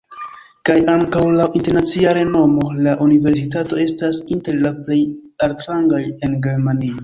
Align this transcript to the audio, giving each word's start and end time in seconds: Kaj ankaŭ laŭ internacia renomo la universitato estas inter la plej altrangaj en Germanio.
Kaj 0.69 0.77
ankaŭ 0.93 1.25
laŭ 1.41 1.45
internacia 1.59 2.15
renomo 2.19 2.71
la 2.87 2.95
universitato 3.09 3.81
estas 3.87 4.25
inter 4.39 4.61
la 4.67 4.75
plej 4.81 5.01
altrangaj 5.51 6.05
en 6.11 6.39
Germanio. 6.49 6.99